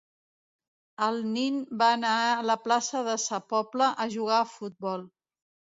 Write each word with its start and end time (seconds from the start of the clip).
El 1.07 1.21
nin 1.35 1.59
va 1.83 1.91
anar 1.97 2.15
a 2.31 2.41
la 2.53 2.57
plaça 2.65 3.05
de 3.11 3.19
Sa 3.27 3.43
Pobla 3.55 3.95
a 4.07 4.13
jugar 4.19 4.45
a 4.45 4.51
futbol 4.59 5.11